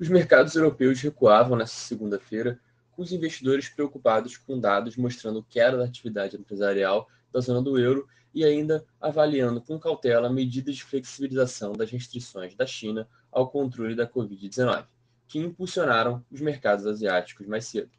[0.00, 2.60] Os mercados europeus recuavam nesta segunda-feira,
[2.92, 8.06] com os investidores preocupados com dados mostrando queda da atividade empresarial da zona do euro
[8.32, 14.06] e ainda avaliando com cautela medidas de flexibilização das restrições da China ao controle da
[14.06, 14.86] Covid-19,
[15.26, 17.90] que impulsionaram os mercados asiáticos mais cedo.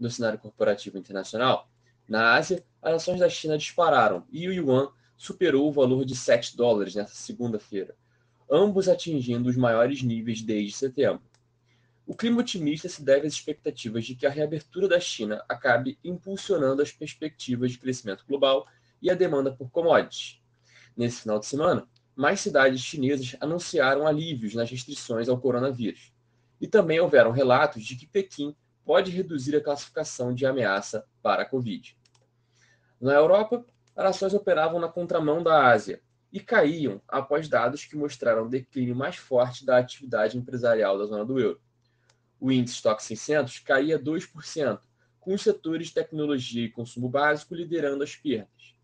[0.00, 1.68] No cenário corporativo internacional,
[2.08, 6.56] na Ásia, as ações da China dispararam e o yuan superou o valor de 7
[6.56, 7.94] dólares nesta segunda-feira,
[8.52, 11.22] ambos atingindo os maiores níveis desde setembro.
[12.06, 16.82] O clima otimista se deve às expectativas de que a reabertura da China acabe impulsionando
[16.82, 18.66] as perspectivas de crescimento global
[19.00, 20.38] e a demanda por commodities.
[20.94, 26.12] Nesse final de semana, mais cidades chinesas anunciaram alívios nas restrições ao coronavírus.
[26.60, 28.54] E também houveram relatos de que Pequim
[28.84, 31.96] pode reduzir a classificação de ameaça para a Covid.
[33.00, 33.64] Na Europa,
[33.96, 36.02] as ações operavam na contramão da Ásia,
[36.32, 41.38] e caíam após dados que mostraram declínio mais forte da atividade empresarial da zona do
[41.38, 41.60] euro.
[42.40, 44.80] O índice Stock 600 caía 2%,
[45.20, 48.74] com os setores de tecnologia e consumo básico liderando as perdas.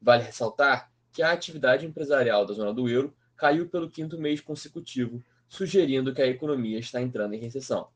[0.00, 5.22] Vale ressaltar que a atividade empresarial da zona do euro caiu pelo quinto mês consecutivo,
[5.48, 7.88] sugerindo que a economia está entrando em recessão.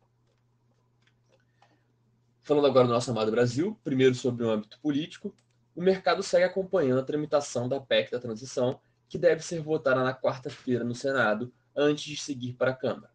[2.42, 5.34] Falando agora do nosso amado Brasil, primeiro sobre o âmbito político,
[5.76, 10.14] o mercado segue acompanhando a tramitação da PEC da transição, que deve ser votada na
[10.14, 13.12] quarta-feira no Senado, antes de seguir para a Câmara.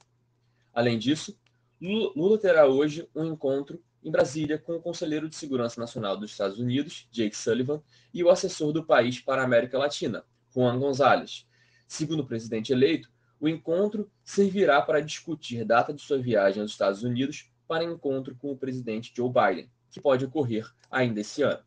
[0.71, 1.37] Além disso,
[1.81, 6.59] Lula terá hoje um encontro em Brasília com o conselheiro de Segurança Nacional dos Estados
[6.59, 7.81] Unidos, Jake Sullivan,
[8.13, 11.47] e o assessor do país para a América Latina, Juan Gonzalez.
[11.87, 17.01] Segundo o presidente eleito, o encontro servirá para discutir data de sua viagem aos Estados
[17.01, 21.63] Unidos para encontro com o presidente Joe Biden, que pode ocorrer ainda esse ano.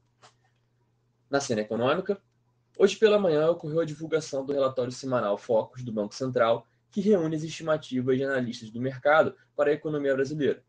[1.30, 2.20] Na cena econômica,
[2.78, 7.36] hoje pela manhã ocorreu a divulgação do relatório semanal Focus do Banco Central, que reúne
[7.36, 10.62] as estimativas de analistas do mercado para a economia brasileira.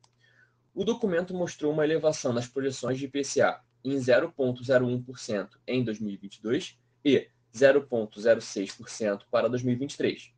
[0.73, 9.21] O documento mostrou uma elevação nas projeções de IPCA em 0,01% em 2022 e 0,06%
[9.29, 10.33] para 2023.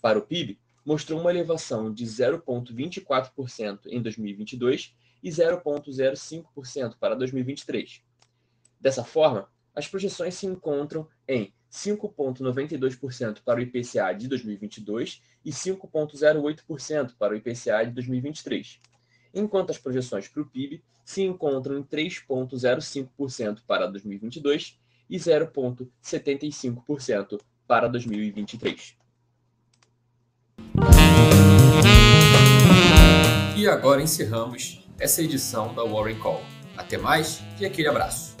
[0.00, 8.02] Para o PIB, mostrou uma elevação de 0,24% em 2022 e 0,05% para 2023.
[8.82, 17.12] Dessa forma, as projeções se encontram em 5,92% para o IPCA de 2022 e 5,08%
[17.16, 18.80] para o IPCA de 2023,
[19.32, 27.88] enquanto as projeções para o PIB se encontram em 3,05% para 2022 e 0,75% para
[27.88, 28.96] 2023.
[33.56, 36.42] E agora encerramos essa edição da Warren Call.
[36.76, 38.31] Até mais e aquele abraço.